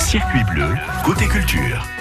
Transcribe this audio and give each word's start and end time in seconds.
Circuit 0.00 0.42
bleu, 0.42 0.74
côté 1.04 1.28
culture. 1.28 1.99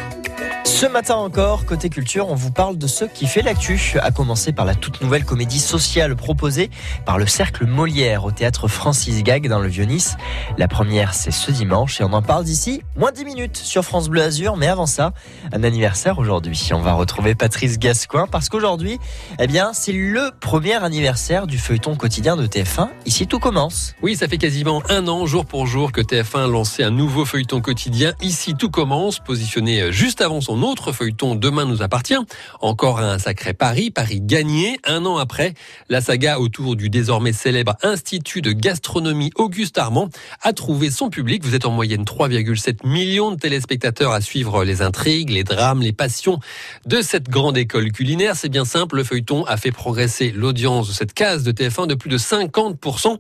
Ce 0.70 0.86
matin 0.86 1.16
encore, 1.16 1.66
côté 1.66 1.90
culture, 1.90 2.30
on 2.30 2.36
vous 2.36 2.52
parle 2.52 2.78
de 2.78 2.86
ce 2.86 3.04
qui 3.04 3.26
fait 3.26 3.42
l'actu, 3.42 3.98
à 4.02 4.12
commencer 4.12 4.54
par 4.54 4.66
la 4.66 4.76
toute 4.76 5.02
nouvelle 5.02 5.26
comédie 5.26 5.60
sociale 5.60 6.16
proposée 6.16 6.70
par 7.06 7.18
le 7.18 7.26
Cercle 7.26 7.66
Molière 7.66 8.24
au 8.24 8.32
théâtre 8.32 8.68
Francis 8.70 9.24
Gag 9.24 9.50
dans 9.50 9.60
le 9.60 9.68
Vieux-Nice. 9.68 10.16
La 10.58 10.70
première, 10.70 11.16
c'est 11.16 11.32
ce 11.32 11.52
dimanche 11.52 12.00
et 12.00 12.04
on 12.06 12.14
en 12.14 12.22
parle 12.22 12.46
d'ici 12.46 12.82
moins 12.96 13.12
10 13.12 13.26
minutes 13.26 13.58
sur 13.58 13.84
France 13.84 14.10
Bleu 14.10 14.22
Azur. 14.22 14.56
Mais 14.56 14.68
avant 14.68 14.86
ça, 14.86 15.12
un 15.52 15.64
anniversaire 15.64 16.18
aujourd'hui. 16.20 16.70
On 16.72 16.82
va 16.82 16.94
retrouver 16.94 17.36
Patrice 17.36 17.78
Gascoin 17.80 18.28
parce 18.28 18.48
qu'aujourd'hui, 18.48 19.00
eh 19.40 19.48
bien, 19.48 19.72
c'est 19.74 19.92
le 19.92 20.32
premier 20.40 20.76
anniversaire 20.76 21.48
du 21.48 21.58
feuilleton 21.58 21.96
quotidien 21.96 22.38
de 22.38 22.46
TF1. 22.46 22.90
Ici, 23.06 23.28
tout 23.28 23.40
commence. 23.40 23.96
Oui, 24.02 24.16
ça 24.16 24.28
fait 24.30 24.38
quasiment 24.38 24.82
un 24.88 25.08
an, 25.10 25.26
jour 25.26 25.46
pour 25.46 25.66
jour, 25.66 25.92
que 25.92 26.00
TF1 26.00 26.46
a 26.46 26.48
lancé 26.48 26.84
un 26.84 26.92
nouveau 26.92 27.26
feuilleton 27.26 27.60
quotidien. 27.60 28.14
Ici, 28.22 28.54
tout 28.54 28.70
commence, 28.70 29.20
positionné 29.20 29.92
juste 29.92 30.22
avant 30.22 30.40
son 30.40 30.59
autre 30.62 30.92
feuilleton 30.92 31.36
Demain 31.36 31.66
nous 31.66 31.82
appartient. 31.82 32.18
Encore 32.62 33.00
un 33.00 33.20
sacré 33.20 33.54
pari, 33.54 33.92
Paris 33.92 34.22
gagné. 34.22 34.80
Un 34.86 35.06
an 35.06 35.18
après, 35.18 35.54
la 35.90 36.02
saga 36.02 36.40
autour 36.40 36.76
du 36.76 36.90
désormais 36.90 37.34
célèbre 37.34 37.76
Institut 37.82 38.42
de 38.42 38.52
gastronomie 38.52 39.32
Auguste 39.36 39.78
Armand 39.78 40.10
a 40.42 40.54
trouvé 40.54 40.92
son 40.92 41.10
public. 41.10 41.44
Vous 41.44 41.56
êtes 41.56 41.66
en 41.66 41.72
moyenne 41.72 42.04
3,7 42.04 42.88
millions 42.88 43.32
de 43.32 43.38
téléspectateurs 43.38 44.12
à 44.12 44.22
suivre 44.22 44.64
les 44.64 44.82
intrigues, 44.82 45.30
les 45.30 45.44
drames, 45.44 45.82
les 45.82 45.94
passions 45.94 46.40
de 46.86 47.02
cette 47.02 47.30
grande 47.30 47.58
école 47.58 47.92
culinaire. 47.92 48.36
C'est 48.36 48.50
bien 48.50 48.66
simple, 48.66 48.98
le 48.98 49.04
feuilleton 49.04 49.46
a 49.46 49.58
fait 49.58 49.72
progresser 49.72 50.32
l'audience 50.32 50.88
de 50.88 50.94
cette 50.94 51.14
case 51.14 51.44
de 51.44 51.52
TF1 51.52 51.88
de 51.88 51.96
plus 51.96 52.10
de 52.10 52.18
50%. 52.18 53.18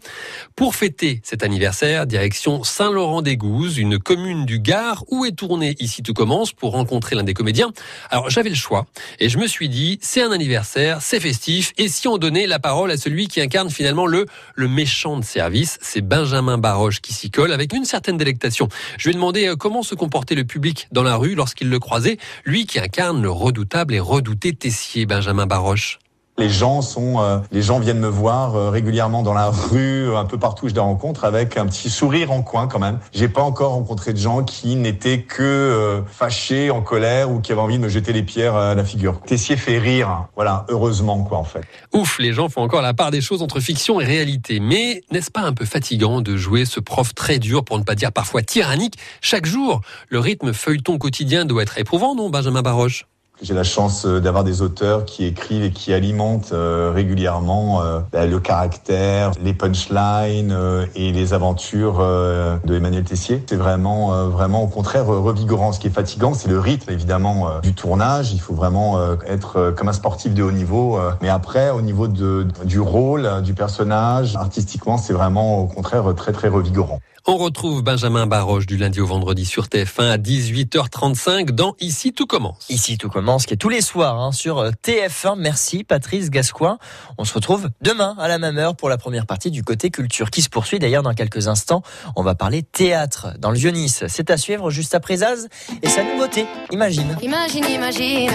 Pour 0.55 0.76
fêter 0.76 1.21
cet 1.23 1.43
anniversaire, 1.43 2.05
direction 2.05 2.63
Saint-Laurent-des-Gouzes, 2.63 3.77
une 3.77 3.99
commune 3.99 4.45
du 4.45 4.59
Gard 4.59 5.03
où 5.09 5.26
est 5.26 5.31
tourné 5.31 5.76
Ici 5.79 6.03
tout 6.03 6.13
commence 6.13 6.53
pour 6.53 6.71
rencontrer 6.71 7.15
des 7.23 7.33
comédiens. 7.33 7.71
Alors 8.09 8.29
j'avais 8.29 8.49
le 8.49 8.55
choix 8.55 8.85
et 9.20 9.29
je 9.29 9.37
me 9.37 9.48
suis 9.48 9.70
dit 9.70 9.99
c'est 10.01 10.21
un 10.21 10.31
anniversaire, 10.31 11.01
c'est 11.01 11.20
festif 11.20 11.73
et 11.77 11.87
si 11.87 12.07
on 12.07 12.17
donnait 12.17 12.48
la 12.48 12.59
parole 12.59 12.91
à 12.91 12.98
celui 12.98 13.27
qui 13.27 13.41
incarne 13.41 13.70
finalement 13.70 14.05
le 14.05 14.26
le 14.55 14.67
méchant 14.67 15.17
de 15.17 15.26
service, 15.26 15.77
c'est 15.81 16.01
Benjamin 16.01 16.57
Baroche 16.57 17.01
qui 17.01 17.13
s'y 17.13 17.31
colle 17.31 17.51
avec 17.51 17.73
une 17.73 17.85
certaine 17.85 18.17
délectation. 18.17 18.70
Je 18.98 19.05
lui 19.05 19.11
ai 19.11 19.15
demandé 19.15 19.48
euh, 19.48 19.55
comment 19.55 19.84
se 19.84 19.95
comportait 19.95 20.35
le 20.35 20.43
public 20.43 20.87
dans 20.91 21.03
la 21.03 21.15
rue 21.15 21.35
lorsqu'il 21.35 21.70
le 21.70 21.79
croisait, 21.79 22.17
lui 22.45 22.65
qui 22.65 22.79
incarne 22.79 23.21
le 23.21 23.29
redoutable 23.29 23.93
et 23.93 23.99
redouté 23.99 24.54
Tessier 24.54 25.05
Benjamin 25.05 25.45
Baroche. 25.45 25.99
Les 26.40 26.49
gens 26.49 26.82
sont, 26.82 27.20
euh, 27.20 27.40
les 27.51 27.62
gens 27.62 27.79
viennent 27.79 27.99
me 27.99 28.07
voir 28.07 28.55
euh, 28.55 28.70
régulièrement 28.70 29.23
dans 29.23 29.34
la 29.34 29.49
rue, 29.49 30.15
un 30.15 30.23
peu 30.23 30.40
partout 30.40 30.68
où 30.68 30.70
je 30.70 30.73
les 30.73 30.79
rencontre, 30.79 31.26
avec 31.26 31.57
un 31.57 31.65
petit 31.65 31.90
sourire 31.90 32.32
en 32.32 32.43
coin 32.43 32.68
quand 32.68 32.79
même. 32.79 32.99
J'ai 33.12 33.27
pas 33.27 33.41
encore 33.41 33.73
rencontré 33.73 34.13
de 34.13 34.18
gens 34.20 34.43
qui 34.43 34.77
n'étaient 34.77 35.21
que 35.23 35.43
euh, 35.43 36.01
fâchés, 36.05 36.71
en 36.71 36.82
colère 36.82 37.29
ou 37.29 37.41
qui 37.41 37.51
avaient 37.51 37.60
envie 37.60 37.77
de 37.77 37.84
me 37.84 37.90
jeter 37.90 38.13
les 38.13 38.23
pierres 38.23 38.55
à 38.55 38.73
la 38.73 38.85
figure. 38.85 39.20
Tessier 39.20 39.57
fait 39.57 39.79
rire, 39.79 40.07
hein. 40.07 40.29
voilà, 40.37 40.65
heureusement 40.70 41.21
quoi 41.23 41.40
en 41.40 41.43
fait. 41.43 41.65
Ouf, 41.93 42.20
les 42.20 42.32
gens 42.32 42.48
font 42.48 42.62
encore 42.62 42.82
la 42.82 42.93
part 42.93 43.12
des 43.12 43.20
choses 43.20 43.41
entre 43.41 43.60
fiction 43.60 43.99
et 43.99 44.05
réalité. 44.05 44.62
Mais 44.62 45.01
n'est-ce 45.12 45.32
pas 45.32 45.41
un 45.41 45.51
peu 45.51 45.65
fatigant 45.65 46.21
de 46.21 46.37
jouer 46.37 46.63
ce 46.63 46.79
prof 46.79 47.13
très 47.13 47.40
dur, 47.40 47.65
pour 47.65 47.77
ne 47.77 47.84
pas 47.84 47.95
dire 47.95 48.13
parfois 48.13 48.43
tyrannique, 48.43 48.95
chaque 49.20 49.45
jour? 49.45 49.82
Le 50.07 50.20
rythme 50.20 50.54
feuilleton 50.54 50.99
quotidien 50.99 51.43
doit 51.43 51.63
être 51.63 51.77
éprouvant, 51.79 52.15
non, 52.15 52.29
Benjamin 52.29 52.62
Baroche? 52.62 53.07
J'ai 53.41 53.54
la 53.54 53.63
chance 53.63 54.05
euh, 54.05 54.20
d'avoir 54.20 54.43
des 54.43 54.62
auteurs 54.62 55.05
qui 55.05 55.26
écrivent 55.26 55.63
et 55.63 55.71
qui 55.71 55.93
alimentent 55.93 56.51
euh, 56.51 56.91
régulièrement 56.93 57.82
euh, 57.82 57.99
bah, 58.12 58.26
le 58.26 58.40
caractère, 58.40 59.32
les 59.41 59.54
punchlines 59.54 60.55
et 60.95 61.12
les 61.12 61.34
aventures 61.34 61.99
de 61.99 62.76
Emmanuel 62.76 63.04
Tessier. 63.04 63.43
C'est 63.48 63.55
vraiment, 63.55 64.28
vraiment 64.29 64.63
au 64.63 64.67
contraire 64.67 65.06
revigorant. 65.06 65.72
Ce 65.72 65.79
qui 65.79 65.88
est 65.88 65.91
fatigant, 65.91 66.34
c'est 66.34 66.50
le 66.50 66.59
rythme 66.59 66.91
évidemment 66.91 67.59
du 67.62 67.73
tournage. 67.73 68.34
Il 68.34 68.40
faut 68.40 68.53
vraiment 68.53 69.00
être 69.28 69.73
comme 69.75 69.90
un 69.90 69.94
sportif 69.94 70.34
de 70.34 70.44
haut 70.44 70.51
niveau. 70.51 71.00
mais 71.22 71.29
après, 71.29 71.72
au 71.72 71.81
niveau 71.81 72.07
de, 72.07 72.47
du 72.66 72.79
rôle, 72.79 73.41
du 73.44 73.53
personnage, 73.53 74.35
artistiquement, 74.35 74.97
c'est 74.97 75.13
vraiment 75.13 75.59
au 75.59 75.67
contraire 75.67 76.13
très 76.16 76.31
très 76.31 76.47
revigorant. 76.47 77.00
On 77.31 77.38
retrouve 77.38 77.83
Benjamin 77.83 78.25
Baroche 78.25 78.66
du 78.66 78.75
lundi 78.75 79.01
au 79.01 79.06
vendredi 79.06 79.45
sur 79.45 79.66
TF1 79.66 80.09
à 80.09 80.17
18h35 80.17 81.51
dans 81.51 81.75
Ici 81.79 82.11
tout 82.11 82.25
commence. 82.25 82.66
Ici 82.69 82.97
tout 82.97 83.09
commence, 83.09 83.28
qui 83.38 83.53
est 83.53 83.57
tous 83.57 83.69
les 83.69 83.81
soirs 83.81 84.19
hein, 84.19 84.31
sur 84.31 84.57
euh, 84.57 84.72
TF1. 84.84 85.35
Merci 85.38 85.84
Patrice 85.84 86.31
Gascoin. 86.31 86.79
On 87.19 87.25
se 87.25 87.34
retrouve 87.34 87.69
demain 87.79 88.16
à 88.19 88.28
la 88.28 88.40
même 88.40 88.57
heure 88.57 88.75
pour 88.75 88.90
la 88.90 88.97
première 88.97 89.28
partie 89.28 89.51
du 89.51 89.63
côté 89.63 89.91
culture 89.91 90.31
qui 90.31 90.41
se 90.41 90.50
poursuit 90.50 90.79
d'ailleurs 90.79 91.03
dans 91.03 91.13
quelques 91.13 91.47
instants. 91.47 91.84
On 92.16 92.23
va 92.23 92.34
parler 92.34 92.63
théâtre 92.63 93.28
dans 93.38 93.51
le 93.51 93.57
Vieux-Nice. 93.57 94.06
C'est 94.07 94.31
à 94.31 94.38
suivre 94.38 94.72
juste 94.72 94.95
après 94.95 95.18
Zaz 95.18 95.47
et 95.84 95.89
sa 95.89 96.03
nouveauté. 96.03 96.47
Imagine. 96.72 97.18
Imagine, 97.22 97.66
imagine. 97.66 98.31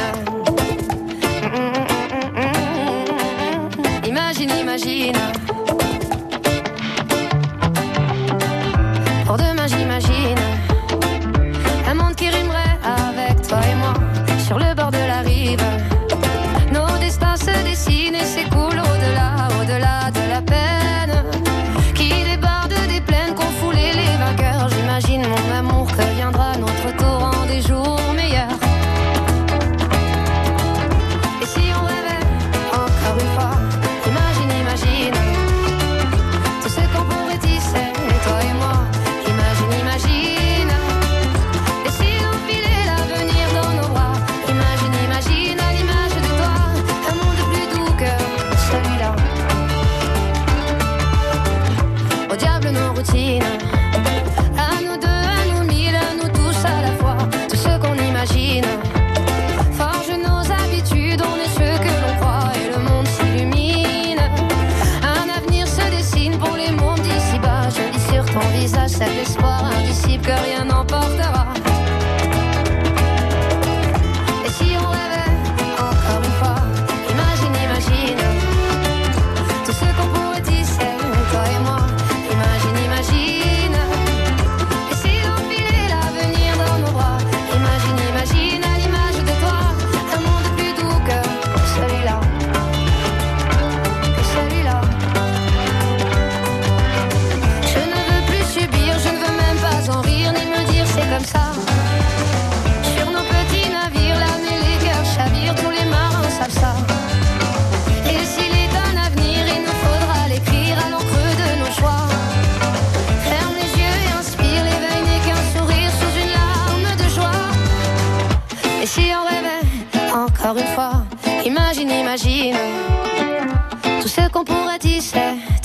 Imagine, 4.06 4.50
imagine. 4.60 5.16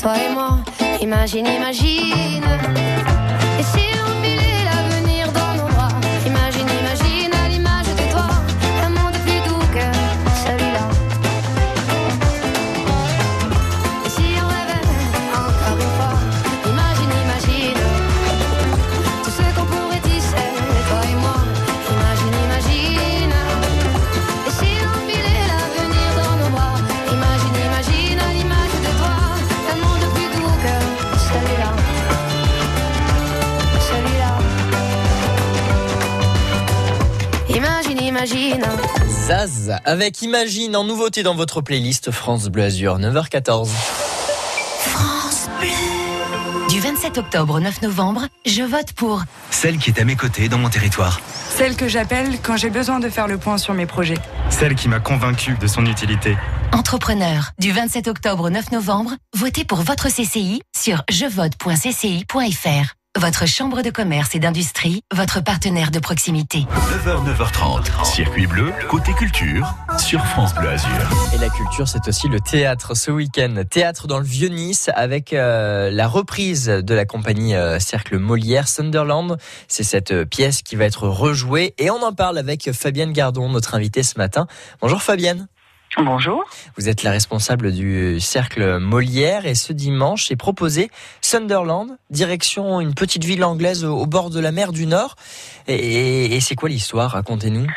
Toi 0.01 0.13
et 0.17 0.33
moi. 0.33 0.59
Imagine, 1.01 1.47
imagine. 1.47 2.88
Zaz, 39.29 39.71
avec 39.85 40.23
Imagine 40.23 40.75
en 40.75 40.83
nouveauté 40.83 41.21
dans 41.21 41.35
votre 41.35 41.61
playlist 41.61 42.09
France 42.09 42.47
Bleu 42.47 42.63
Azur, 42.63 42.97
9h14. 42.97 43.67
France 44.79 45.47
Bleu. 45.59 46.67
Du 46.69 46.79
27 46.79 47.19
octobre 47.19 47.57
au 47.57 47.59
9 47.59 47.83
novembre, 47.83 48.25
je 48.47 48.63
vote 48.63 48.91
pour 48.93 49.21
Celle 49.51 49.77
qui 49.77 49.91
est 49.91 49.99
à 50.01 50.03
mes 50.03 50.15
côtés 50.15 50.49
dans 50.49 50.57
mon 50.57 50.69
territoire. 50.69 51.21
Celle 51.55 51.75
que 51.75 51.87
j'appelle 51.87 52.39
quand 52.41 52.57
j'ai 52.57 52.71
besoin 52.71 52.99
de 52.99 53.07
faire 53.07 53.27
le 53.27 53.37
point 53.37 53.59
sur 53.59 53.75
mes 53.75 53.85
projets. 53.85 54.17
Celle 54.49 54.73
qui 54.73 54.87
m'a 54.89 54.99
convaincu 54.99 55.55
de 55.61 55.67
son 55.67 55.85
utilité. 55.85 56.35
Entrepreneur. 56.71 57.51
Du 57.59 57.71
27 57.71 58.07
octobre 58.07 58.45
au 58.45 58.49
9 58.49 58.71
novembre, 58.71 59.11
votez 59.37 59.63
pour 59.63 59.83
votre 59.83 60.07
CCI 60.07 60.63
sur 60.75 61.03
jevote.cci.fr. 61.07 62.98
Votre 63.17 63.47
chambre 63.47 63.81
de 63.81 63.89
commerce 63.89 64.35
et 64.35 64.39
d'industrie, 64.39 65.01
votre 65.11 65.43
partenaire 65.43 65.89
de 65.89 65.97
proximité. 65.97 66.67
9h, 67.05 67.25
9h30. 67.25 68.05
Circuit 68.05 68.45
bleu, 68.45 68.71
côté 68.87 69.13
culture, 69.13 69.73
sur 69.97 70.23
France 70.23 70.53
Bleu 70.53 70.69
Azur. 70.69 71.33
Et 71.33 71.39
la 71.39 71.49
culture, 71.49 71.87
c'est 71.87 72.07
aussi 72.07 72.27
le 72.27 72.39
théâtre 72.39 72.95
ce 72.95 73.09
week-end. 73.09 73.63
Théâtre 73.67 74.05
dans 74.05 74.19
le 74.19 74.25
Vieux-Nice 74.25 74.91
avec 74.93 75.33
euh, 75.33 75.89
la 75.89 76.07
reprise 76.07 76.67
de 76.67 76.93
la 76.93 77.05
compagnie 77.05 77.55
euh, 77.55 77.79
Cercle 77.79 78.19
Molière 78.19 78.67
Sunderland. 78.67 79.37
C'est 79.67 79.83
cette 79.83 80.11
euh, 80.11 80.25
pièce 80.25 80.61
qui 80.61 80.75
va 80.75 80.85
être 80.85 81.07
rejouée 81.07 81.73
et 81.79 81.89
on 81.89 82.03
en 82.03 82.13
parle 82.13 82.37
avec 82.37 82.71
Fabienne 82.73 83.11
Gardon, 83.11 83.49
notre 83.49 83.73
invitée 83.73 84.03
ce 84.03 84.19
matin. 84.19 84.45
Bonjour 84.81 85.01
Fabienne. 85.01 85.47
Bonjour. 86.01 86.45
Vous 86.77 86.87
êtes 86.87 87.03
la 87.03 87.11
responsable 87.11 87.71
du 87.73 88.19
cercle 88.19 88.79
Molière 88.79 89.45
et 89.45 89.55
ce 89.55 89.73
dimanche 89.73 90.31
est 90.31 90.35
proposé 90.37 90.89
Sunderland, 91.21 91.97
direction 92.09 92.79
une 92.79 92.93
petite 92.93 93.25
ville 93.25 93.43
anglaise 93.43 93.83
au 93.83 94.05
bord 94.05 94.29
de 94.29 94.39
la 94.39 94.51
mer 94.51 94.71
du 94.71 94.85
Nord. 94.85 95.15
Et, 95.67 96.35
et 96.35 96.39
c'est 96.39 96.55
quoi 96.55 96.69
l'histoire? 96.69 97.11
Racontez-nous. 97.11 97.67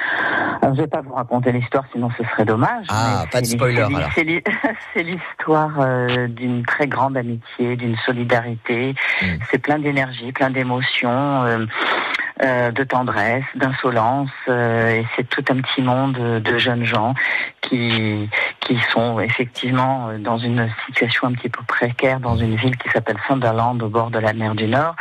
Alors, 0.63 0.77
je 0.77 0.83
vais 0.83 0.87
pas 0.87 1.01
vous 1.01 1.15
raconter 1.15 1.51
l'histoire, 1.51 1.85
sinon 1.93 2.09
ce 2.17 2.23
serait 2.23 2.45
dommage. 2.45 2.87
Ah, 2.89 3.25
pas 3.33 3.41
de 3.41 3.47
spoiler, 3.47 3.81
alors. 3.81 4.09
C'est 4.15 5.03
l'histoire 5.03 5.73
euh, 5.81 6.29
d'une 6.29 6.65
très 6.65 6.87
grande 6.87 7.17
amitié, 7.17 7.75
d'une 7.75 7.97
solidarité. 8.07 8.95
Mm. 9.21 9.27
C'est 9.51 9.59
plein 9.59 9.81
d'énergie, 9.81 10.31
plein 10.31 10.51
d'émotions, 10.51 11.43
euh, 11.45 11.67
euh, 12.43 12.71
de 12.71 12.85
tendresse, 12.85 13.45
d'insolence. 13.55 14.31
euh, 14.49 15.01
et 15.01 15.07
c'est 15.15 15.29
tout 15.29 15.45
un 15.51 15.61
petit 15.61 15.83
monde 15.83 16.15
de, 16.15 16.59
jeunes 16.59 16.85
gens 16.85 17.15
qui 17.61 18.29
qui 18.61 18.79
sont 18.93 19.21
effectivement 19.21 20.11
dans 20.19 20.39
une 20.39 20.71
situation 20.87 21.27
un 21.27 21.33
petit 21.33 21.49
peu 21.49 21.63
précaire 21.65 22.21
dans 22.21 22.37
une 22.37 22.57
ville 22.57 22.77
qui 22.77 22.89
s'appelle 22.91 23.17
Sunderland 23.27 23.83
au 23.83 23.89
bord 23.89 24.11
de 24.11 24.19
la 24.19 24.33
mer 24.33 24.55
du 24.55 24.67
Nord. 24.67 24.95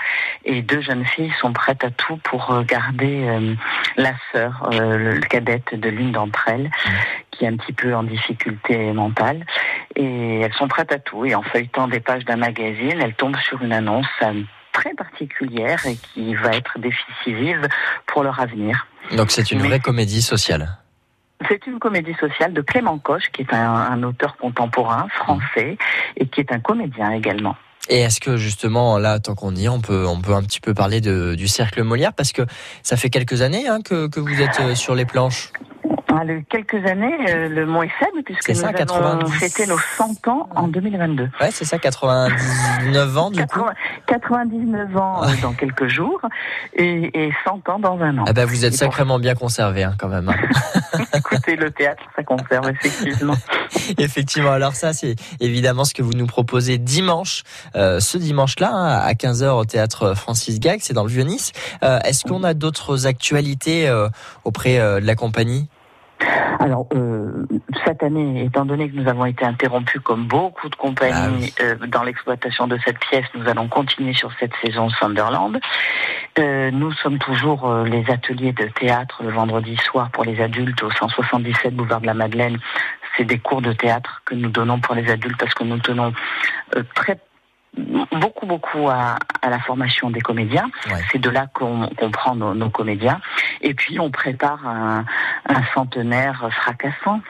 Et 0.45 0.61
deux 0.61 0.81
jeunes 0.81 1.05
filles 1.05 1.33
sont 1.39 1.53
prêtes 1.53 1.83
à 1.83 1.91
tout 1.91 2.17
pour 2.23 2.63
garder 2.63 3.27
euh, 3.27 3.53
la 3.97 4.13
sœur, 4.31 4.69
le, 4.71 5.13
le 5.13 5.21
cadette 5.21 5.79
de 5.79 5.89
l'une 5.89 6.11
d'entre 6.11 6.47
elles, 6.47 6.71
qui 7.29 7.45
est 7.45 7.47
un 7.47 7.57
petit 7.57 7.73
peu 7.73 7.93
en 7.95 8.03
difficulté 8.03 8.91
mentale. 8.93 9.45
Et 9.95 10.41
elles 10.41 10.53
sont 10.53 10.67
prêtes 10.67 10.91
à 10.91 10.99
tout. 10.99 11.25
Et 11.25 11.35
en 11.35 11.43
feuilletant 11.43 11.87
des 11.87 11.99
pages 11.99 12.25
d'un 12.25 12.37
magazine, 12.37 12.99
elles 12.99 13.15
tombent 13.15 13.39
sur 13.47 13.61
une 13.61 13.73
annonce 13.73 14.07
très 14.71 14.93
particulière 14.93 15.85
et 15.85 15.95
qui 15.95 16.35
va 16.35 16.51
être 16.55 16.77
décisive 16.79 17.67
pour 18.07 18.23
leur 18.23 18.39
avenir. 18.39 18.87
Donc 19.15 19.31
c'est 19.31 19.51
une 19.51 19.61
Mais- 19.61 19.67
vraie 19.67 19.79
comédie 19.79 20.21
sociale. 20.21 20.77
C'est 21.49 21.65
une 21.65 21.79
comédie 21.79 22.13
sociale 22.19 22.53
de 22.53 22.61
Clément 22.61 22.99
Coche, 22.99 23.23
qui 23.33 23.41
est 23.41 23.51
un, 23.53 23.59
un 23.73 24.03
auteur 24.03 24.37
contemporain 24.37 25.07
français 25.15 25.75
et 26.15 26.27
qui 26.27 26.39
est 26.39 26.51
un 26.51 26.59
comédien 26.59 27.11
également. 27.11 27.55
Et 27.89 28.01
est-ce 28.01 28.19
que 28.21 28.37
justement 28.37 28.99
là, 28.99 29.19
tant 29.19 29.33
qu'on 29.33 29.55
y 29.55 29.65
est, 29.65 29.69
on 29.69 29.81
peut, 29.81 30.05
on 30.07 30.21
peut 30.21 30.35
un 30.35 30.43
petit 30.43 30.59
peu 30.61 30.75
parler 30.75 31.01
de, 31.01 31.33
du 31.33 31.47
cercle 31.47 31.81
Molière? 31.81 32.13
Parce 32.13 32.31
que 32.31 32.43
ça 32.83 32.95
fait 32.95 33.09
quelques 33.09 33.41
années 33.41 33.67
hein, 33.67 33.79
que, 33.83 34.07
que 34.07 34.19
vous 34.19 34.39
êtes 34.39 34.59
euh, 34.59 34.75
sur 34.75 34.93
les 34.93 35.05
planches. 35.05 35.49
Ah, 36.13 36.23
quelques 36.49 36.85
années, 36.85 37.15
euh, 37.29 37.47
le 37.47 37.65
mot 37.65 37.83
est 37.83 37.91
faible 37.99 38.21
puisque 38.25 38.49
nous 38.49 38.55
ça, 38.55 38.67
allons 38.67 38.77
90. 38.77 39.31
fêter 39.39 39.65
nos 39.67 39.77
100 39.77 40.27
ans 40.27 40.49
en 40.55 40.67
2022. 40.67 41.29
Ouais, 41.39 41.51
c'est 41.51 41.63
ça, 41.65 41.77
99 41.79 43.17
ans 43.17 43.31
du 43.31 43.39
coup. 43.45 43.59
80 43.59 43.73
99 44.07 44.97
ans 44.97 45.23
euh, 45.23 45.27
dans 45.41 45.53
quelques 45.53 45.87
jours 45.87 46.19
et, 46.73 47.27
et 47.27 47.31
100 47.45 47.69
ans 47.69 47.79
dans 47.79 47.97
un 47.99 48.17
an. 48.17 48.25
Ah 48.27 48.33
bah 48.33 48.45
vous 48.45 48.65
êtes 48.65 48.73
Et 48.73 48.77
sacrément 48.77 49.19
bien 49.19 49.35
conservé 49.35 49.83
hein, 49.83 49.95
quand 49.97 50.09
même. 50.09 50.27
hein. 50.29 50.99
Écoutez, 51.15 51.55
le 51.55 51.71
théâtre, 51.71 52.03
ça 52.15 52.23
conserve 52.23 52.69
effectivement. 52.69 53.35
Effectivement, 53.97 54.51
alors 54.51 54.73
ça 54.75 54.93
c'est 54.93 55.15
évidemment 55.39 55.85
ce 55.85 55.93
que 55.93 56.01
vous 56.03 56.13
nous 56.13 56.27
proposez 56.27 56.77
dimanche, 56.77 57.43
euh, 57.75 57.99
ce 57.99 58.17
dimanche-là 58.17 58.69
hein, 58.71 58.99
à 58.99 59.13
15h 59.13 59.49
au 59.51 59.65
théâtre 59.65 60.13
Francis 60.15 60.59
Gag, 60.59 60.79
c'est 60.81 60.93
dans 60.93 61.03
le 61.03 61.09
Vieux-Nice. 61.09 61.51
Euh, 61.83 61.99
Est-ce 62.03 62.25
qu'on 62.25 62.43
a 62.43 62.53
d'autres 62.53 63.07
actualités 63.07 63.87
euh, 63.87 64.09
auprès 64.43 64.77
de 64.77 65.05
la 65.05 65.15
compagnie? 65.15 65.67
Alors, 66.59 66.87
euh, 66.93 67.47
cette 67.85 68.03
année, 68.03 68.45
étant 68.45 68.65
donné 68.65 68.89
que 68.89 68.95
nous 68.95 69.07
avons 69.07 69.25
été 69.25 69.45
interrompus 69.45 70.01
comme 70.03 70.27
beaucoup 70.27 70.69
de 70.69 70.75
compagnies 70.75 71.53
Ah 71.59 71.63
euh, 71.63 71.75
dans 71.87 72.03
l'exploitation 72.03 72.67
de 72.67 72.77
cette 72.85 72.99
pièce, 72.99 73.25
nous 73.33 73.47
allons 73.49 73.67
continuer 73.67 74.13
sur 74.13 74.31
cette 74.39 74.53
saison 74.63 74.89
Sunderland. 74.89 75.59
Euh, 76.39 76.71
nous 76.71 76.91
sommes 76.93 77.19
toujours 77.19 77.69
euh, 77.69 77.83
les 77.83 78.09
ateliers 78.09 78.53
de 78.53 78.65
théâtre 78.67 79.21
le 79.21 79.31
vendredi 79.31 79.75
soir 79.77 80.09
pour 80.11 80.23
les 80.23 80.41
adultes 80.41 80.81
au 80.81 80.89
177 80.89 81.75
boulevard 81.75 82.01
de 82.01 82.05
la 82.05 82.13
Madeleine. 82.13 82.57
C'est 83.17 83.25
des 83.25 83.39
cours 83.39 83.61
de 83.61 83.73
théâtre 83.73 84.21
que 84.25 84.35
nous 84.35 84.49
donnons 84.49 84.79
pour 84.79 84.95
les 84.95 85.09
adultes 85.11 85.37
parce 85.37 85.53
que 85.53 85.65
nous 85.65 85.79
tenons 85.79 86.13
euh, 86.77 86.83
très 86.95 87.19
beaucoup 87.77 88.45
beaucoup 88.45 88.89
à, 88.89 89.17
à 89.41 89.49
la 89.49 89.59
formation 89.59 90.09
des 90.09 90.19
comédiens. 90.19 90.69
Ouais. 90.87 91.01
C'est 91.11 91.19
de 91.19 91.29
là 91.29 91.47
qu'on 91.53 91.87
qu'on 91.97 92.11
prend 92.11 92.35
nos, 92.35 92.53
nos 92.53 92.69
comédiens. 92.69 93.21
Et 93.61 93.73
puis 93.73 93.99
on 93.99 94.11
prépare 94.11 94.67
un, 94.67 95.05
un 95.47 95.61
centenaire 95.73 96.49
fracassant. 96.61 97.21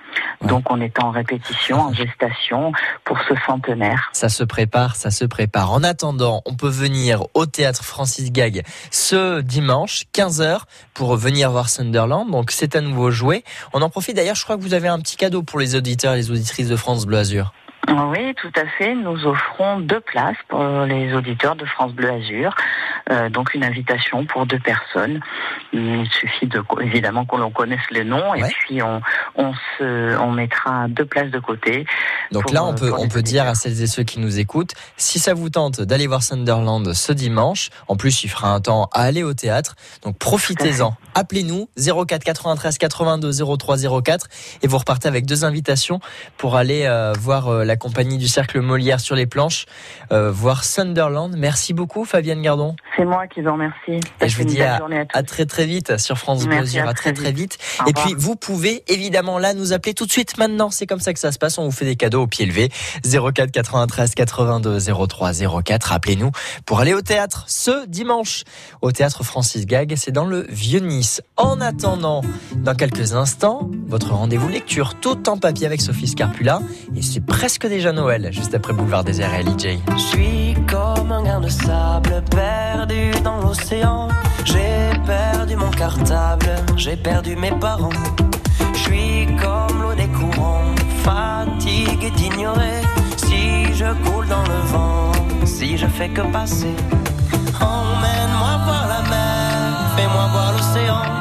Ouais. 0.41 0.47
Donc 0.47 0.71
on 0.71 0.81
est 0.81 1.01
en 1.01 1.11
répétition, 1.11 1.79
en 1.79 1.93
gestation 1.93 2.71
pour 3.03 3.19
ce 3.27 3.35
centenaire. 3.45 4.09
Ça 4.13 4.29
se 4.29 4.43
prépare, 4.43 4.95
ça 4.95 5.11
se 5.11 5.25
prépare. 5.25 5.71
En 5.71 5.83
attendant, 5.83 6.41
on 6.45 6.55
peut 6.55 6.69
venir 6.69 7.23
au 7.33 7.45
théâtre 7.45 7.83
Francis 7.83 8.31
Gag 8.31 8.63
ce 8.89 9.41
dimanche, 9.41 10.05
15h, 10.13 10.61
pour 10.93 11.15
venir 11.15 11.51
voir 11.51 11.69
Sunderland. 11.69 12.29
Donc 12.31 12.51
c'est 12.51 12.75
à 12.75 12.81
nouveau 12.81 13.11
joué. 13.11 13.43
On 13.73 13.81
en 13.81 13.89
profite 13.89 14.15
d'ailleurs, 14.15 14.35
je 14.35 14.43
crois 14.43 14.57
que 14.57 14.61
vous 14.61 14.73
avez 14.73 14.87
un 14.87 14.99
petit 14.99 15.17
cadeau 15.17 15.43
pour 15.43 15.59
les 15.59 15.75
auditeurs 15.75 16.13
et 16.13 16.17
les 16.17 16.31
auditrices 16.31 16.67
de 16.67 16.75
France 16.75 17.05
Bleu 17.05 17.17
Azur. 17.19 17.53
Oui, 17.89 18.33
tout 18.35 18.51
à 18.55 18.65
fait. 18.77 18.93
Nous 18.95 19.25
offrons 19.25 19.79
deux 19.79 19.99
places 19.99 20.37
pour 20.47 20.61
les 20.85 21.13
auditeurs 21.13 21.55
de 21.55 21.65
France 21.65 21.91
Bleu 21.93 22.09
Azur. 22.11 22.55
Euh, 23.09 23.29
donc 23.29 23.53
une 23.53 23.63
invitation 23.63 24.25
pour 24.25 24.45
deux 24.45 24.59
personnes. 24.59 25.19
Il 25.73 26.07
suffit 26.19 26.47
de 26.47 26.63
évidemment 26.81 27.25
qu'on 27.25 27.49
connaisse 27.51 27.81
les 27.89 28.03
noms 28.03 28.33
et 28.35 28.43
Ouais. 28.43 28.49
puis 28.65 28.81
on, 28.81 29.01
on 29.35 29.53
se 29.77 30.17
on 30.19 30.31
mettra 30.31 30.87
deux 30.89 31.05
places 31.05 31.31
de 31.31 31.39
côté. 31.39 31.85
Donc 32.31 32.43
Pour, 32.43 32.53
là, 32.53 32.63
on 32.63 32.71
euh, 32.71 32.75
peut, 32.75 32.93
on 32.97 33.07
peut 33.09 33.21
dire 33.23 33.45
à 33.47 33.55
celles 33.55 33.81
et 33.81 33.87
ceux 33.87 34.03
qui 34.03 34.19
nous 34.19 34.39
écoutent, 34.39 34.73
si 34.97 35.19
ça 35.19 35.33
vous 35.33 35.49
tente 35.49 35.81
d'aller 35.81 36.07
voir 36.07 36.23
Sunderland 36.23 36.93
ce 36.93 37.11
dimanche, 37.11 37.69
en 37.87 37.95
plus 37.97 38.23
il 38.23 38.29
fera 38.29 38.53
un 38.53 38.61
temps 38.61 38.89
à 38.93 39.01
aller 39.01 39.23
au 39.23 39.33
théâtre, 39.33 39.75
donc 40.03 40.17
profitez-en. 40.17 40.93
Appelez-nous 41.15 41.67
04 41.77 42.23
93 42.23 42.77
82 42.77 43.31
03 43.57 43.77
04 44.03 44.27
et 44.61 44.67
vous 44.67 44.77
repartez 44.77 45.07
avec 45.07 45.25
deux 45.25 45.43
invitations 45.43 45.99
pour 46.37 46.55
aller 46.55 46.85
euh, 46.85 47.13
voir 47.19 47.47
euh, 47.49 47.65
la 47.65 47.75
compagnie 47.81 48.19
du 48.19 48.27
Cercle 48.27 48.61
Molière 48.61 48.99
sur 48.99 49.15
les 49.15 49.25
planches, 49.25 49.65
euh, 50.11 50.31
voir 50.31 50.63
Sunderland. 50.63 51.33
Merci 51.35 51.73
beaucoup 51.73 52.05
Fabienne 52.05 52.41
Gardon. 52.43 52.75
C'est 52.95 53.05
moi 53.05 53.25
qui 53.25 53.41
vous 53.41 53.51
remercie. 53.51 53.99
Et 54.21 54.29
je 54.29 54.37
vous 54.37 54.43
dis 54.43 54.61
à, 54.61 54.79
très 55.23 55.47
très 55.47 55.65
vite 55.65 55.97
sur 55.97 56.17
France 56.19 56.45
Bleu 56.45 56.57
à 56.57 56.89
À 56.89 56.93
très 56.93 57.11
très 57.11 57.31
vite. 57.31 57.57
Au 57.79 57.83
Et 57.83 57.85
revoir. 57.87 58.05
puis 58.05 58.15
vous 58.15 58.35
pouvez 58.35 58.83
évidemment 58.87 59.39
là 59.39 59.55
nous 59.55 59.73
appeler 59.73 59.95
tout 59.95 60.05
de 60.05 60.11
suite 60.11 60.37
maintenant. 60.37 60.69
C'est 60.69 60.85
comme 60.85 60.99
ça 60.99 61.11
que 61.11 61.19
ça 61.19 61.31
se 61.31 61.39
passe. 61.39 61.57
On 61.57 61.63
vous 61.65 61.71
fait 61.71 61.85
des 61.85 61.95
cadeaux 61.95 62.21
au 62.21 62.27
pied 62.27 62.45
levé. 62.45 62.69
04 63.03 63.49
93 63.51 64.13
82 64.13 64.79
03 65.07 65.31
04. 65.63 65.91
Appelez-nous 65.93 66.31
pour 66.67 66.81
aller 66.81 66.93
au 66.93 67.01
théâtre 67.01 67.45
ce 67.47 67.87
dimanche 67.87 68.43
au 68.81 68.91
théâtre 68.91 69.23
Francis 69.23 69.65
Gag. 69.65 69.95
C'est 69.97 70.11
dans 70.11 70.25
le 70.25 70.45
Vieux-Nice. 70.49 71.23
En 71.35 71.59
attendant, 71.59 72.21
dans 72.57 72.75
quelques 72.75 73.13
instants, 73.13 73.71
votre 73.87 74.13
rendez-vous 74.13 74.49
lecture 74.49 74.99
tout 74.99 75.27
en 75.29 75.37
papier 75.37 75.65
avec 75.65 75.81
Sophie 75.81 76.07
Scarpula. 76.07 76.61
Et 76.95 77.01
c'est 77.01 77.25
presque 77.25 77.60
déjà 77.69 77.91
Noël, 77.91 78.29
juste 78.31 78.53
après 78.55 78.73
Boulevard 78.73 79.03
des 79.03 79.23
RL 79.23 79.45
LJ. 79.45 79.79
Je 79.93 79.97
suis 79.97 80.55
comme 80.69 81.11
un 81.11 81.23
grain 81.23 81.39
de 81.39 81.49
sable 81.49 82.23
perdu 82.31 83.11
dans 83.23 83.39
l'océan. 83.41 84.07
J'ai 84.45 84.91
perdu 85.05 85.55
mon 85.55 85.69
cartable, 85.69 86.49
j'ai 86.77 86.95
perdu 86.95 87.35
mes 87.35 87.51
parents. 87.51 87.89
Je 88.73 88.79
suis 88.79 89.27
comme 89.41 89.81
l'eau 89.81 89.93
des 89.93 90.07
courants, 90.07 90.73
fatigué 91.03 92.09
d'ignorer. 92.11 92.81
Si 93.17 93.73
je 93.73 93.93
coule 94.03 94.27
dans 94.27 94.43
le 94.43 94.59
vent, 94.71 95.11
si 95.45 95.77
je 95.77 95.87
fais 95.87 96.09
que 96.09 96.21
passer. 96.31 96.75
Emmène-moi 97.59 98.53
voir 98.65 98.87
la 98.87 99.09
mer, 99.09 99.95
fais-moi 99.95 100.27
voir 100.31 100.51
l'océan. 100.53 101.20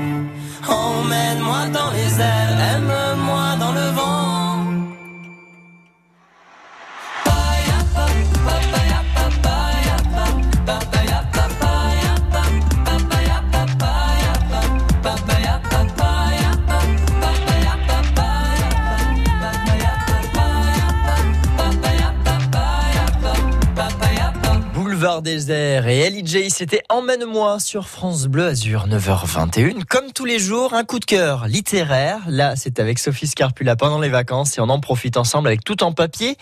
Emmène-moi 0.71 1.67
dans 1.73 1.91
les 1.91 2.19
airs, 2.19 2.57
aime-moi 2.75 3.55
dans 3.59 3.73
le 3.73 3.87
vent. 3.95 4.20
Désert 25.19 25.89
et 25.89 26.09
LJ, 26.09 26.47
c'était 26.47 26.83
Emmène-moi 26.87 27.59
sur 27.59 27.89
France 27.89 28.27
Bleu 28.27 28.45
Azur, 28.45 28.87
9h21. 28.87 29.83
Comme 29.83 30.13
tous 30.13 30.23
les 30.23 30.39
jours, 30.39 30.73
un 30.73 30.85
coup 30.85 30.99
de 30.99 31.05
cœur 31.05 31.47
littéraire. 31.47 32.19
Là, 32.27 32.55
c'est 32.55 32.79
avec 32.79 32.97
Sophie 32.97 33.27
Scarpula 33.27 33.75
pendant 33.75 33.99
les 33.99 34.07
vacances 34.07 34.57
et 34.57 34.61
on 34.61 34.69
en 34.69 34.79
profite 34.79 35.17
ensemble 35.17 35.49
avec 35.49 35.65
tout 35.65 35.83
en 35.83 35.91
papier. 35.91 36.37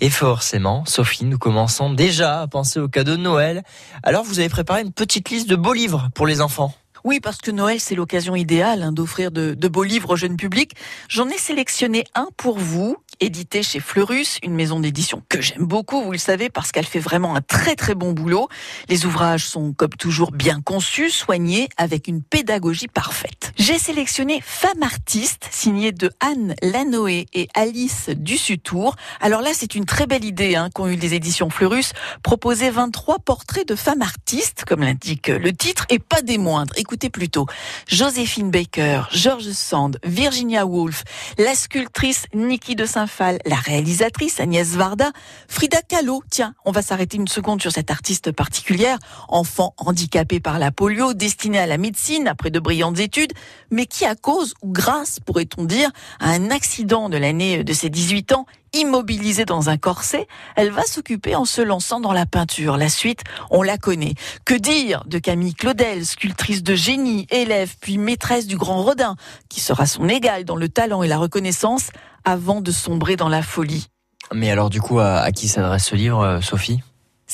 Et 0.00 0.08
forcément, 0.08 0.84
Sophie, 0.86 1.24
nous 1.24 1.38
commençons 1.38 1.92
déjà 1.92 2.42
à 2.42 2.46
penser 2.46 2.78
aux 2.78 2.88
cadeaux 2.88 3.16
de 3.16 3.22
Noël. 3.22 3.64
Alors, 4.04 4.22
vous 4.22 4.38
avez 4.38 4.48
préparé 4.48 4.82
une 4.82 4.92
petite 4.92 5.30
liste 5.30 5.48
de 5.48 5.56
beaux 5.56 5.74
livres 5.74 6.08
pour 6.14 6.28
les 6.28 6.40
enfants. 6.40 6.72
Oui, 7.04 7.18
parce 7.18 7.38
que 7.38 7.50
Noël, 7.50 7.80
c'est 7.80 7.96
l'occasion 7.96 8.36
idéale 8.36 8.82
hein, 8.82 8.92
d'offrir 8.92 9.32
de, 9.32 9.54
de, 9.54 9.68
beaux 9.68 9.82
livres 9.82 10.10
au 10.10 10.16
jeune 10.16 10.36
public. 10.36 10.76
J'en 11.08 11.28
ai 11.28 11.38
sélectionné 11.38 12.04
un 12.14 12.28
pour 12.36 12.58
vous, 12.58 12.96
édité 13.22 13.62
chez 13.62 13.78
Fleurus, 13.78 14.38
une 14.42 14.54
maison 14.54 14.80
d'édition 14.80 15.22
que 15.28 15.40
j'aime 15.40 15.64
beaucoup, 15.64 16.02
vous 16.02 16.12
le 16.12 16.18
savez, 16.18 16.50
parce 16.50 16.72
qu'elle 16.72 16.86
fait 16.86 16.98
vraiment 16.98 17.36
un 17.36 17.40
très 17.40 17.76
très 17.76 17.94
bon 17.94 18.12
boulot. 18.12 18.48
Les 18.88 19.06
ouvrages 19.06 19.46
sont, 19.46 19.72
comme 19.72 19.90
toujours, 19.90 20.32
bien 20.32 20.60
conçus, 20.60 21.10
soignés, 21.10 21.68
avec 21.76 22.08
une 22.08 22.22
pédagogie 22.22 22.88
parfaite. 22.88 23.52
J'ai 23.56 23.78
sélectionné 23.78 24.40
Femme 24.44 24.82
artiste, 24.82 25.48
signée 25.52 25.92
de 25.92 26.10
Anne 26.20 26.56
Lanoé 26.62 27.26
et 27.32 27.48
Alice 27.54 28.10
Dussutour. 28.10 28.96
Alors 29.20 29.40
là, 29.40 29.50
c'est 29.54 29.76
une 29.76 29.86
très 29.86 30.06
belle 30.06 30.24
idée 30.24 30.56
hein, 30.56 30.68
qu'ont 30.74 30.88
eu 30.88 30.96
les 30.96 31.14
éditions 31.14 31.48
Fleurus, 31.48 31.92
proposer 32.24 32.70
23 32.70 33.20
portraits 33.20 33.68
de 33.68 33.76
femmes 33.76 34.02
artistes, 34.02 34.64
comme 34.66 34.80
l'indique 34.80 35.28
le 35.28 35.52
titre, 35.52 35.86
et 35.90 36.00
pas 36.00 36.22
des 36.22 36.38
moindres. 36.38 36.74
Écoutez 36.76 37.08
plutôt 37.08 37.46
Joséphine 37.86 38.50
Baker, 38.50 39.02
George 39.12 39.52
Sand, 39.52 39.98
Virginia 40.02 40.66
Woolf, 40.66 41.04
la 41.38 41.54
sculptrice 41.54 42.26
Niki 42.34 42.74
de 42.74 42.86
La 43.20 43.56
réalisatrice 43.56 44.40
Agnès 44.40 44.68
Varda, 44.74 45.12
Frida 45.46 45.82
Kahlo. 45.82 46.22
Tiens, 46.30 46.54
on 46.64 46.72
va 46.72 46.82
s'arrêter 46.82 47.18
une 47.18 47.28
seconde 47.28 47.60
sur 47.60 47.70
cette 47.70 47.90
artiste 47.90 48.32
particulière, 48.32 48.98
enfant 49.28 49.74
handicapé 49.76 50.40
par 50.40 50.58
la 50.58 50.72
polio, 50.72 51.14
destinée 51.14 51.58
à 51.58 51.66
la 51.66 51.78
médecine 51.78 52.26
après 52.26 52.50
de 52.50 52.58
brillantes 52.58 52.98
études, 52.98 53.32
mais 53.70 53.86
qui 53.86 54.06
à 54.06 54.14
cause 54.14 54.54
ou 54.62 54.72
grâce, 54.72 55.20
pourrait-on 55.20 55.64
dire, 55.64 55.90
à 56.20 56.30
un 56.30 56.50
accident 56.50 57.08
de 57.08 57.16
l'année 57.16 57.64
de 57.64 57.72
ses 57.72 57.90
18 57.90 58.32
ans, 58.32 58.46
immobilisée 58.72 59.44
dans 59.44 59.68
un 59.68 59.76
corset, 59.76 60.26
elle 60.56 60.70
va 60.70 60.82
s'occuper 60.84 61.34
en 61.34 61.44
se 61.44 61.60
lançant 61.60 62.00
dans 62.00 62.12
la 62.12 62.26
peinture. 62.26 62.76
La 62.76 62.88
suite, 62.88 63.22
on 63.50 63.62
la 63.62 63.78
connaît. 63.78 64.14
Que 64.44 64.54
dire 64.54 65.04
de 65.06 65.18
Camille 65.18 65.54
Claudel, 65.54 66.06
sculptrice 66.06 66.62
de 66.62 66.74
génie, 66.74 67.26
élève 67.30 67.74
puis 67.80 67.98
maîtresse 67.98 68.46
du 68.46 68.56
grand 68.56 68.82
Rodin, 68.82 69.16
qui 69.48 69.60
sera 69.60 69.86
son 69.86 70.08
égale 70.08 70.44
dans 70.44 70.56
le 70.56 70.68
talent 70.68 71.02
et 71.02 71.08
la 71.08 71.18
reconnaissance 71.18 71.90
avant 72.24 72.60
de 72.60 72.70
sombrer 72.70 73.16
dans 73.16 73.28
la 73.28 73.42
folie. 73.42 73.88
Mais 74.32 74.50
alors 74.50 74.70
du 74.70 74.80
coup, 74.80 75.00
à, 75.00 75.18
à 75.18 75.32
qui 75.32 75.48
s'adresse 75.48 75.84
ce 75.84 75.94
livre, 75.94 76.40
Sophie? 76.42 76.80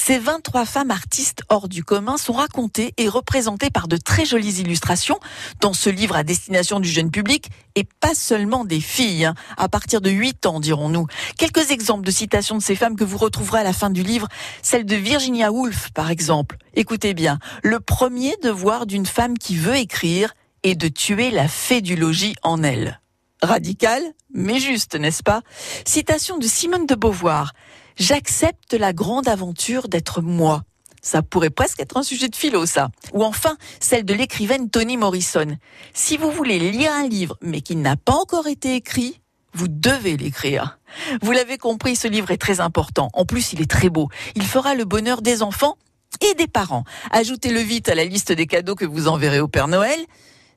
Ces 0.01 0.21
23 0.21 0.65
femmes 0.65 0.93
artistes 0.93 1.43
hors 1.49 1.69
du 1.69 1.83
commun 1.83 2.17
sont 2.17 2.33
racontées 2.33 2.95
et 2.99 3.09
représentées 3.09 3.69
par 3.69 3.89
de 3.89 3.97
très 3.97 4.25
jolies 4.25 4.61
illustrations 4.61 5.19
dans 5.61 5.73
ce 5.73 5.91
livre 5.91 6.15
à 6.15 6.23
destination 6.23 6.79
du 6.79 6.89
jeune 6.89 7.11
public 7.11 7.51
et 7.75 7.83
pas 7.83 8.15
seulement 8.15 8.65
des 8.65 8.81
filles, 8.81 9.25
hein, 9.25 9.35
à 9.57 9.69
partir 9.69 10.01
de 10.01 10.09
8 10.09 10.47
ans 10.47 10.61
dirons-nous. 10.61 11.09
Quelques 11.37 11.73
exemples 11.73 12.07
de 12.07 12.13
citations 12.13 12.57
de 12.57 12.63
ces 12.63 12.77
femmes 12.77 12.95
que 12.95 13.03
vous 13.03 13.19
retrouverez 13.19 13.59
à 13.59 13.65
la 13.65 13.73
fin 13.73 13.91
du 13.91 14.05
livre, 14.05 14.29
celle 14.63 14.87
de 14.87 14.95
Virginia 14.95 15.51
Woolf 15.51 15.91
par 15.91 16.13
exemple. 16.13 16.59
Écoutez 16.75 17.13
bien, 17.13 17.41
le 17.65 17.81
premier 17.81 18.37
devoir 18.41 18.87
d'une 18.87 19.05
femme 19.05 19.37
qui 19.37 19.57
veut 19.57 19.77
écrire 19.77 20.33
est 20.63 20.77
de 20.77 20.87
tuer 20.87 21.33
la 21.33 21.49
fée 21.49 21.81
du 21.81 21.97
logis 21.97 22.37
en 22.45 22.63
elle. 22.63 23.01
Radical, 23.43 24.03
mais 24.33 24.59
juste, 24.59 24.95
n'est-ce 24.95 25.23
pas? 25.23 25.43
Citation 25.85 26.39
de 26.39 26.47
Simone 26.47 26.87
de 26.87 26.95
Beauvoir. 26.95 27.53
J'accepte 27.99 28.75
la 28.75 28.93
grande 28.93 29.27
aventure 29.27 29.89
d'être 29.89 30.23
moi. 30.23 30.63
Ça 31.03 31.23
pourrait 31.23 31.51
presque 31.51 31.81
être 31.81 31.97
un 31.97 32.05
sujet 32.05 32.29
de 32.29 32.37
philo, 32.37 32.65
ça. 32.65 32.91
Ou 33.13 33.25
enfin, 33.25 33.57
celle 33.81 34.05
de 34.05 34.15
l'écrivaine 34.15 34.71
Toni 34.71 34.97
Morrison. 34.97 35.57
Si 35.95 36.17
vous 36.17 36.31
voulez 36.31 36.59
lire 36.59 36.93
un 36.93 37.09
livre, 37.09 37.37
mais 37.43 37.61
qui 37.61 37.75
n'a 37.75 37.97
pas 37.97 38.15
encore 38.15 38.47
été 38.47 38.77
écrit, 38.77 39.21
vous 39.53 39.67
devez 39.69 40.17
l'écrire. 40.17 40.79
Vous 41.23 41.33
l'avez 41.33 41.59
compris, 41.59 41.97
ce 41.97 42.07
livre 42.07 42.31
est 42.31 42.39
très 42.39 42.61
important. 42.61 43.11
En 43.15 43.25
plus, 43.25 43.53
il 43.53 43.61
est 43.61 43.71
très 43.71 43.89
beau. 43.89 44.09
Il 44.37 44.45
fera 44.45 44.77
le 44.77 44.85
bonheur 44.85 45.21
des 45.21 45.43
enfants 45.43 45.77
et 46.21 46.35
des 46.35 46.47
parents. 46.47 46.85
Ajoutez-le 47.11 47.61
vite 47.61 47.89
à 47.89 47.97
la 47.97 48.05
liste 48.05 48.31
des 48.31 48.47
cadeaux 48.47 48.77
que 48.77 48.85
vous 48.85 49.09
enverrez 49.09 49.41
au 49.41 49.49
Père 49.49 49.67
Noël 49.67 49.99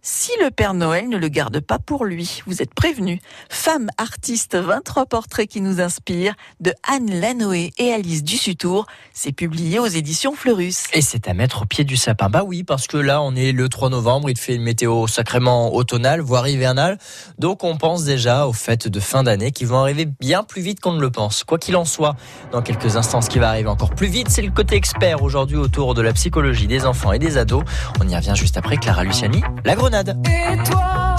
si 0.02 0.32
le 0.44 0.50
Père 0.50 0.74
Noël 0.74 1.08
ne 1.10 1.18
le 1.18 1.28
garde 1.28 1.60
pas 1.60 1.78
pour 1.78 2.06
lui. 2.06 2.42
Vous 2.48 2.62
êtes 2.62 2.74
prévenus. 2.74 3.20
Femme 3.50 3.90
artiste, 3.98 4.56
23 4.56 5.06
portraits 5.06 5.48
qui 5.48 5.62
nous 5.62 5.80
inspirent 5.80 6.34
de 6.60 6.74
Anne 6.90 7.20
Lanoé 7.20 7.72
et 7.78 7.94
Alice 7.94 8.24
Dussutour. 8.24 8.88
C'est 9.14 9.32
publié 9.32 9.78
aux 9.78 9.86
éditions 9.86 10.34
Fleurus. 10.34 10.86
Et 10.94 11.02
c'est 11.02 11.28
à 11.28 11.36
mettre 11.36 11.62
au 11.62 11.66
pied 11.66 11.84
du 11.84 11.98
sapin. 11.98 12.30
Bah 12.30 12.44
oui, 12.44 12.64
parce 12.64 12.88
que 12.88 12.98
là, 12.98 13.22
on 13.22 13.36
est 13.36 13.52
le 13.52 13.70
3 13.70 13.90
novembre, 13.90 14.30
il 14.30 14.40
fait 14.40 14.56
une 14.56 14.64
météo 14.64 15.06
sacrément 15.06 15.74
automnale, 15.76 16.22
voire 16.22 16.48
hivernale. 16.48 16.98
Donc 17.38 17.64
on 17.64 17.78
pense 17.78 18.04
déjà 18.04 18.48
aux 18.48 18.54
fêtes 18.54 18.88
de 18.88 19.00
fin 19.00 19.22
d'année 19.22 19.52
qui 19.52 19.66
vont 19.66 19.78
arriver 19.78 20.06
bien 20.06 20.44
plus 20.44 20.64
vite 20.64 20.80
qu'on 20.80 20.94
ne 20.94 21.02
le 21.02 21.12
pense. 21.12 21.44
Quoi 21.44 21.60
qu'il 21.60 21.76
en 21.76 21.86
soit, 21.86 22.16
dans 22.52 22.64
quelques 22.64 22.96
instants, 22.96 23.22
ce 23.22 23.30
qui 23.30 23.38
va 23.38 23.50
arriver 23.50 23.70
encore 23.70 23.94
plus 23.94 24.08
vite, 24.08 24.30
c'est 24.30 24.42
le 24.42 24.52
côté 24.52 24.76
expert 24.76 25.22
aujourd'hui 25.22 25.58
autour 25.58 25.94
de 25.94 26.02
la 26.02 26.14
psychologie 26.14 26.68
des 26.68 26.86
enfants 26.86 27.12
et 27.12 27.20
des 27.20 27.38
ados. 27.38 27.64
On 28.00 28.08
y 28.08 28.16
revient 28.16 28.34
juste 28.36 28.58
après 28.58 28.78
Clara 28.78 29.04
Luciani, 29.04 29.44
la 29.64 29.76
grenade. 29.76 29.91
Et 29.94 30.58
toi, 30.64 31.11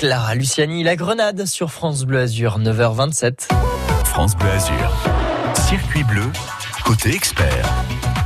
Clara 0.00 0.34
Luciani, 0.34 0.82
la 0.82 0.96
grenade 0.96 1.44
sur 1.44 1.70
France 1.70 2.04
Bleu 2.04 2.20
Azur, 2.20 2.58
9h27. 2.58 3.48
France 4.06 4.34
Bleu 4.34 4.48
Azur. 4.48 4.90
Circuit 5.68 6.04
bleu, 6.04 6.24
côté 6.86 7.14
expert. 7.14 7.68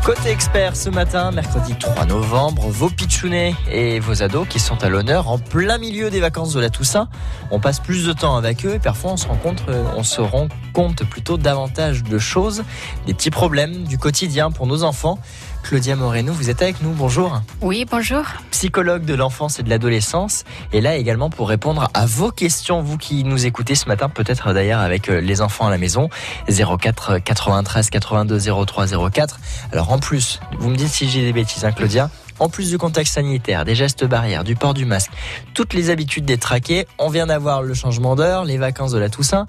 Côté 0.05 0.29
expert 0.29 0.77
ce 0.77 0.89
matin, 0.89 1.33
mercredi 1.33 1.75
3 1.75 2.05
novembre, 2.05 2.69
vos 2.69 2.91
pitchounets 2.91 3.57
et 3.73 3.99
vos 3.99 4.23
ados 4.23 4.47
qui 4.47 4.61
sont 4.61 4.85
à 4.85 4.89
l'honneur 4.89 5.29
en 5.29 5.39
plein 5.39 5.79
milieu 5.79 6.11
des 6.11 6.21
vacances 6.21 6.53
de 6.53 6.61
la 6.61 6.71
Toussaint. 6.71 7.09
On 7.51 7.59
passe 7.59 7.81
plus 7.81 8.07
de 8.07 8.13
temps 8.13 8.37
avec 8.37 8.65
eux 8.65 8.75
et 8.75 8.79
parfois 8.79 9.13
on 9.13 9.17
se 9.17 9.27
euh, 9.27 9.85
on 9.97 10.05
se 10.05 10.21
rend 10.21 10.47
compte 10.75 11.03
plutôt 11.05 11.39
davantage 11.39 12.05
de 12.05 12.19
choses, 12.19 12.63
des 13.07 13.15
petits 13.15 13.31
problèmes 13.31 13.83
du 13.85 13.99
quotidien 13.99 14.53
pour 14.53 14.69
nos 14.69 14.85
enfants. 14.85 15.19
Claudia 15.65 15.97
Moreno, 15.97 16.35
vous 16.35 16.51
êtes 16.51 16.61
avec 16.61 16.83
nous, 16.83 16.91
bonjour. 16.91 17.41
Oui, 17.63 17.87
bonjour. 17.91 18.23
Psychologue 18.51 19.07
de 19.07 19.15
l'enfance 19.15 19.59
et 19.59 19.63
de 19.63 19.71
l'adolescence, 19.71 20.45
et 20.75 20.83
là 20.83 20.97
également 20.97 21.31
pour 21.31 21.49
répondre 21.49 21.89
à 21.95 22.05
vos 22.05 22.31
questions, 22.31 22.83
vous 22.83 22.99
qui 22.99 23.25
nous 23.25 23.47
écoutez 23.47 23.75
ce 23.75 23.89
matin, 23.89 24.11
peut-être 24.11 24.53
d'ailleurs 24.53 24.81
avec 24.81 25.09
euh, 25.09 25.23
les 25.23 25.41
enfants 25.41 25.67
à 25.67 25.71
la 25.71 25.79
maison, 25.79 26.11
04 26.49 27.19
93 27.19 27.89
82 27.89 28.39
03 28.67 29.11
04. 29.11 29.41
Alors 29.73 29.91
en 29.91 29.99
plus, 29.99 30.39
vous 30.59 30.69
me 30.69 30.77
dites 30.77 30.89
si 30.89 31.09
j'ai 31.09 31.23
des 31.23 31.33
bêtises, 31.33 31.65
hein, 31.65 31.73
Claudia. 31.73 32.11
En 32.41 32.51
plus 32.51 32.69
du 32.69 32.77
contexte 32.77 33.15
sanitaire, 33.15 33.65
des 33.65 33.75
gestes 33.75 34.05
barrières, 34.05 34.45
du 34.45 34.57
port 34.57 34.75
du 34.75 34.85
masque, 34.85 35.13
toutes 35.55 35.73
les 35.73 35.89
habitudes 35.89 36.27
des 36.27 36.37
traqués, 36.37 36.87
on 36.99 37.09
vient 37.09 37.27
d'avoir 37.27 37.63
le 37.63 37.73
changement 37.73 38.17
d'heure, 38.17 38.45
les 38.45 38.59
vacances 38.59 38.93
de 38.93 38.99
la 38.99 39.09
Toussaint. 39.09 39.47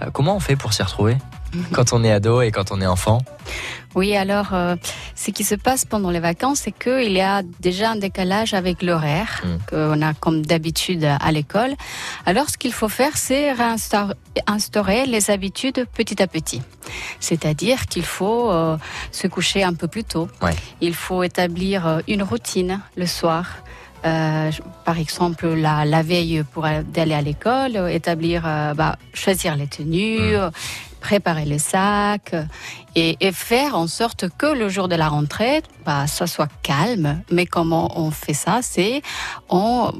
Euh, 0.00 0.06
comment 0.12 0.36
on 0.36 0.40
fait 0.40 0.56
pour 0.56 0.72
s'y 0.72 0.82
retrouver? 0.82 1.18
Quand 1.72 1.92
on 1.92 2.04
est 2.04 2.12
ado 2.12 2.40
et 2.42 2.50
quand 2.50 2.72
on 2.72 2.80
est 2.80 2.86
enfant 2.86 3.22
Oui, 3.94 4.16
alors, 4.16 4.52
euh, 4.52 4.76
ce 5.14 5.30
qui 5.30 5.44
se 5.44 5.54
passe 5.54 5.84
pendant 5.84 6.10
les 6.10 6.20
vacances, 6.20 6.60
c'est 6.64 6.72
qu'il 6.72 7.12
y 7.12 7.20
a 7.20 7.42
déjà 7.60 7.90
un 7.90 7.96
décalage 7.96 8.54
avec 8.54 8.82
l'horaire 8.82 9.42
qu'on 9.68 10.02
a 10.02 10.14
comme 10.14 10.44
d'habitude 10.44 11.04
à 11.04 11.32
l'école. 11.32 11.74
Alors, 12.26 12.48
ce 12.50 12.58
qu'il 12.58 12.72
faut 12.72 12.88
faire, 12.88 13.16
c'est 13.16 13.52
réinstaurer 13.52 14.14
instaurer 14.46 15.06
les 15.06 15.30
habitudes 15.30 15.86
petit 15.94 16.22
à 16.22 16.26
petit. 16.26 16.62
C'est-à-dire 17.20 17.86
qu'il 17.86 18.04
faut 18.04 18.50
euh, 18.50 18.76
se 19.12 19.26
coucher 19.26 19.62
un 19.62 19.74
peu 19.74 19.88
plus 19.88 20.04
tôt. 20.04 20.28
Il 20.80 20.94
faut 20.94 21.22
établir 21.22 21.86
euh, 21.86 22.00
une 22.08 22.22
routine 22.22 22.80
le 22.96 23.06
soir. 23.06 23.46
Euh, 24.04 24.50
par 24.84 24.98
exemple, 24.98 25.48
la, 25.48 25.84
la 25.84 26.02
veille 26.02 26.44
pour 26.52 26.64
aller 26.64 27.14
à 27.14 27.20
l'école, 27.20 27.76
euh, 27.76 27.88
établir, 27.88 28.42
euh, 28.46 28.74
bah, 28.74 28.96
choisir 29.12 29.56
les 29.56 29.66
tenues, 29.66 30.36
euh, 30.36 30.50
préparer 31.00 31.44
les 31.44 31.58
sacs 31.58 32.34
euh, 32.34 32.44
et, 32.94 33.16
et 33.20 33.32
faire 33.32 33.76
en 33.76 33.86
sorte 33.86 34.28
que 34.38 34.46
le 34.46 34.68
jour 34.68 34.88
de 34.88 34.94
la 34.94 35.08
rentrée, 35.08 35.62
bah, 35.84 36.06
ça 36.06 36.26
soit 36.26 36.48
calme. 36.62 37.22
Mais 37.32 37.46
comment 37.46 38.00
on 38.00 38.10
fait 38.10 38.34
ça? 38.34 38.60
C'est 38.62 39.02
en 39.48 39.92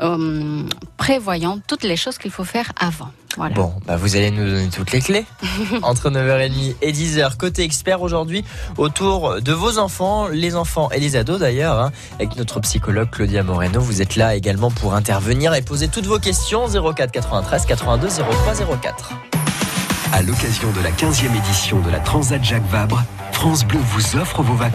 euh, 0.00 0.62
prévoyant 0.96 1.58
toutes 1.66 1.84
les 1.84 1.96
choses 1.96 2.18
qu'il 2.18 2.30
faut 2.30 2.44
faire 2.44 2.72
avant. 2.78 3.10
Voilà. 3.36 3.54
Bon, 3.54 3.74
bah 3.86 3.96
vous 3.96 4.16
allez 4.16 4.30
nous 4.30 4.44
donner 4.44 4.68
toutes 4.68 4.92
les 4.92 5.00
clés. 5.00 5.26
Entre 5.82 6.10
9h30 6.10 6.76
et 6.80 6.92
10h, 6.92 7.36
côté 7.36 7.62
expert 7.62 8.00
aujourd'hui, 8.00 8.44
autour 8.78 9.42
de 9.42 9.52
vos 9.52 9.78
enfants, 9.78 10.28
les 10.28 10.56
enfants 10.56 10.90
et 10.90 11.00
les 11.00 11.16
ados 11.16 11.38
d'ailleurs, 11.38 11.78
hein, 11.78 11.92
avec 12.14 12.36
notre 12.36 12.60
psychologue 12.60 13.10
Claudia 13.10 13.42
Moreno. 13.42 13.80
Vous 13.80 14.00
êtes 14.00 14.16
là 14.16 14.34
également 14.34 14.70
pour 14.70 14.94
intervenir 14.94 15.54
et 15.54 15.62
poser 15.62 15.88
toutes 15.88 16.06
vos 16.06 16.18
questions. 16.18 16.66
04 16.68 17.12
93 17.12 17.66
82 17.66 18.08
03 18.08 18.76
04. 18.80 19.12
À 20.12 20.22
l'occasion 20.22 20.70
de 20.72 20.80
la 20.80 20.90
15e 20.90 21.36
édition 21.36 21.80
de 21.80 21.90
la 21.90 22.00
Transat 22.00 22.42
Jacques 22.42 22.68
Vabre, 22.70 23.02
France 23.32 23.66
Bleu 23.66 23.80
vous 23.80 24.16
offre 24.16 24.42
vos 24.42 24.54
vacances. 24.54 24.64